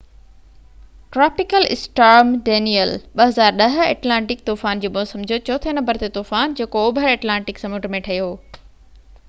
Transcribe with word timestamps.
tropical 1.15 1.65
storm 1.73 2.31
Danielle 2.47 2.93
2010 3.23 3.77
Atlantic 3.91 4.41
طوفان 4.49 4.81
جي 4.85 4.93
موسم 4.97 5.29
جو 5.33 5.37
چوٿين 5.51 5.77
نمبر 5.81 5.99
تي 6.05 6.09
طوفان 6.19 6.57
جيڪو 6.61 6.85
اوڀر 6.87 7.09
ايٽلانٽڪ 7.11 7.61
سمنڊ 7.67 7.89
۾ 7.97 8.01
ٺهيو 8.09 8.31